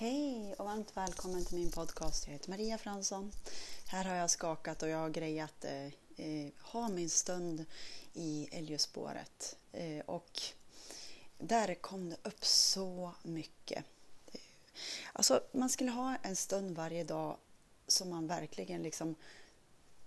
[0.00, 2.26] Hej och varmt välkommen till min podcast.
[2.26, 3.32] Jag heter Maria Fransson.
[3.86, 5.86] Här har jag skakat och jag har grejat eh,
[6.26, 7.64] eh ha min stund
[8.14, 9.56] i Älgöspåret.
[9.72, 10.42] Eh, och
[11.38, 13.84] där kom det upp så mycket.
[14.32, 14.40] Eh,
[15.12, 17.36] alltså man skulle ha en stund varje dag
[17.86, 19.14] som man verkligen liksom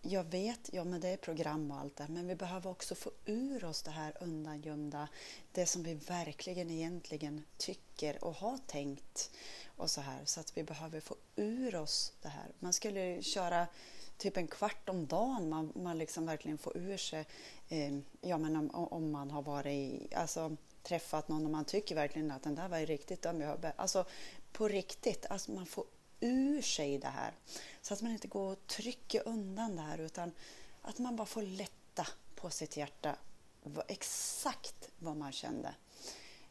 [0.01, 3.11] jag vet, ja men det är program och allt det men vi behöver också få
[3.25, 5.07] ur oss det här undangömda,
[5.51, 9.31] det som vi verkligen egentligen tycker och har tänkt
[9.75, 10.25] och så här.
[10.25, 12.51] Så att vi behöver få ur oss det här.
[12.59, 13.67] Man skulle köra
[14.17, 17.25] typ en kvart om dagen, man, man liksom verkligen får ur sig,
[17.69, 21.95] eh, ja men om, om, man har varit i, alltså träffat någon och man tycker
[21.95, 23.43] verkligen att den där var riktigt dum
[23.75, 24.05] Alltså
[24.51, 25.85] på riktigt, alltså man får
[26.21, 27.33] ur sig det här.
[27.81, 30.31] Så att man inte går och trycker undan det här utan
[30.81, 33.15] att man bara får lätta på sitt hjärta
[33.87, 35.75] exakt vad man kände.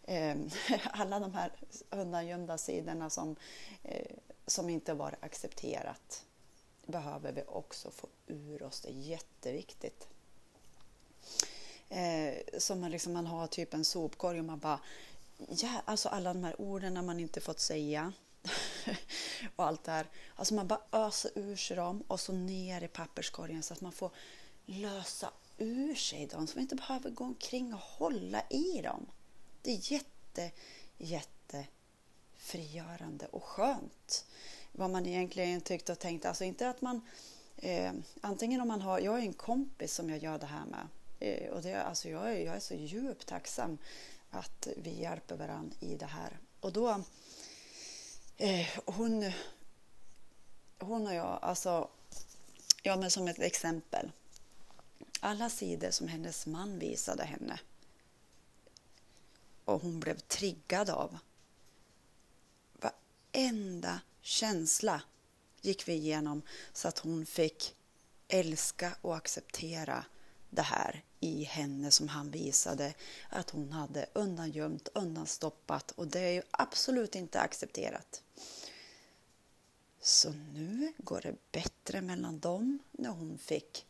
[0.04, 0.50] Ehm,
[0.84, 1.52] alla de här
[1.90, 3.36] undangömda sidorna som,
[3.82, 6.24] eh, som inte var accepterat
[6.86, 8.80] behöver vi också få ur oss.
[8.80, 10.08] Det är jätteviktigt.
[11.88, 14.80] Eh, som man, liksom, man har typ en sopkorg och man bara
[15.48, 18.12] ja, alltså alla de här orden man inte fått säga
[19.56, 20.06] och allt det här.
[20.36, 23.92] Alltså man bara öser ur sig dem och så ner i papperskorgen så att man
[23.92, 24.10] får
[24.66, 29.06] lösa ur sig dem så man inte behöver gå omkring och hålla i dem.
[29.62, 30.50] Det är jätte,
[30.98, 31.66] jätte
[32.36, 34.24] frigörande och skönt.
[34.72, 36.28] Vad man egentligen tyckte och tänkte.
[36.28, 37.00] Alltså inte att man...
[37.56, 38.98] Eh, antingen om man har...
[39.00, 40.86] Jag är en kompis som jag gör det här med.
[41.20, 43.78] Eh, och det, alltså jag, är, jag är så djupt tacksam
[44.30, 46.38] att vi hjälper varandra i det här.
[46.60, 47.02] Och då...
[48.42, 49.32] Eh, hon,
[50.78, 51.88] hon och jag, alltså...
[52.82, 54.10] Ja, men som ett exempel.
[55.20, 57.60] Alla sidor som hennes man visade henne
[59.64, 61.18] och hon blev triggad av.
[62.72, 65.02] Varenda känsla
[65.60, 66.42] gick vi igenom
[66.72, 67.74] så att hon fick
[68.28, 70.04] älska och acceptera
[70.50, 72.94] det här i henne som han visade
[73.28, 78.22] att hon hade undangömt, undanstoppat och det är ju absolut inte accepterat.
[80.00, 83.86] Så nu går det bättre mellan dem när hon fick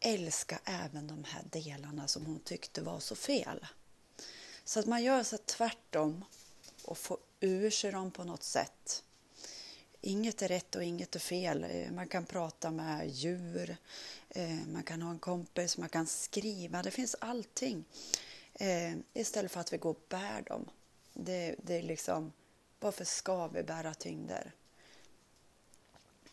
[0.00, 3.66] älska även de här delarna som hon tyckte var så fel.
[4.64, 6.24] Så att man gör så tvärtom
[6.84, 9.02] och får ur sig dem på något sätt.
[10.00, 11.66] Inget är rätt och inget är fel.
[11.92, 13.76] Man kan prata med djur,
[14.36, 16.82] Eh, man kan ha en kompis, man kan skriva.
[16.82, 17.84] Det finns allting.
[18.54, 20.70] Eh, istället för att vi går och bär dem.
[21.12, 22.32] Det, det är liksom,
[22.80, 24.52] varför ska vi bära tyngder?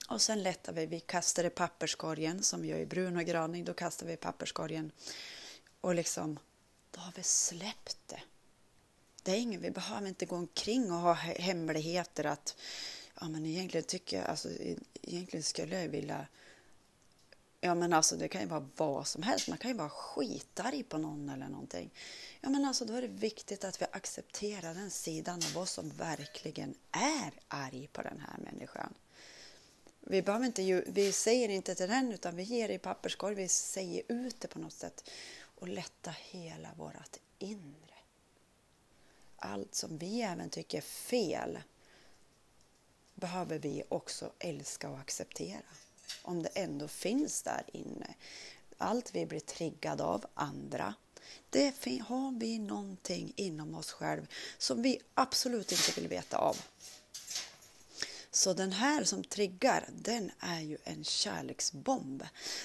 [0.10, 3.66] Och sen lättar vi, vi kastar i papperskorgen som vi gör i brun och graning,
[3.66, 4.92] då kastar vi i papperskorgen
[5.82, 6.40] och liksom,
[6.92, 8.22] då har vi släppt det.
[9.24, 12.56] Det är ingen, vi behöver inte gå omkring och ha hemligheter att,
[13.20, 14.50] ja men egentligen tycker jag, alltså
[15.02, 16.28] egentligen skulle jag vilja
[17.66, 20.84] Ja men alltså det kan ju vara vad som helst, man kan ju vara skitarg
[20.84, 21.94] på någon eller någonting.
[22.42, 25.90] Ja men alltså då är det viktigt att vi accepterar den sidan av oss som
[25.90, 28.94] verkligen är arg på den här människan.
[30.00, 33.48] Vi, behöver inte, vi säger inte till den utan vi ger det i papperskorg, vi
[33.48, 35.10] säger ut det på något sätt
[35.56, 37.98] och lätta hela vårt inre.
[39.36, 41.60] Allt som vi även tycker är fel
[43.16, 45.64] behöver vi också älska och acceptera.
[46.22, 48.16] Om det ändå finns där inne.
[48.78, 50.94] Allt vi blir triggade av andra,
[51.50, 56.58] det har vi någonting inom oss själv som vi absolut inte vill veta av.
[58.32, 62.24] Så den här som triggar, den är ju en kärleksbomb.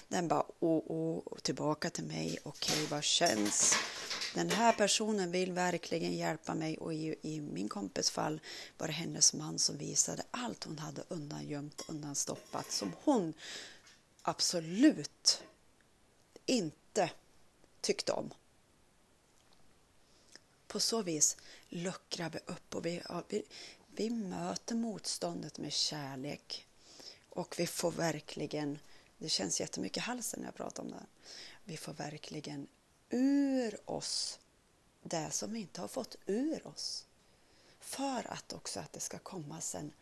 [0.08, 3.75] Den bara, åh, åh, tillbaka till mig, okej, okay, vad känns?
[4.34, 8.40] Den här personen vill verkligen hjälpa mig och i, i min kompis fall
[8.78, 13.34] var det hennes man som visade allt hon hade undangömt, undanstoppat som hon
[14.22, 15.42] absolut
[16.46, 17.10] inte
[17.80, 18.30] tyckte om.
[20.66, 21.36] På så vis
[21.68, 23.42] luckrar vi upp och vi, vi,
[23.86, 26.66] vi möter motståndet med kärlek
[27.31, 28.78] och vi får verkligen,
[29.19, 31.06] det känns jättemycket i halsen när jag pratar om det här,
[31.64, 32.66] vi får verkligen
[33.10, 34.38] ur oss
[35.02, 37.06] det som vi inte har fått ur oss.
[37.81, 39.93] För att också att det ska komma sen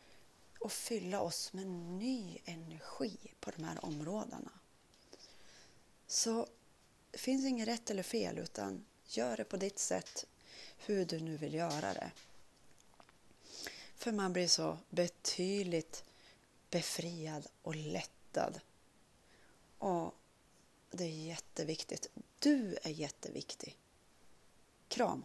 [0.60, 4.50] och fylla oss med ny energi på de här områdena.
[6.06, 6.46] Så
[7.10, 10.26] det finns inget rätt eller fel utan gör det på ditt sätt,
[10.76, 12.10] hur du nu vill göra det.
[13.94, 16.04] För man blir så betydligt
[16.70, 18.60] befriad och lättad.
[19.78, 20.14] Och
[20.96, 22.10] det är jätteviktigt.
[22.38, 23.76] Du är jätteviktig.
[24.88, 25.24] Kram!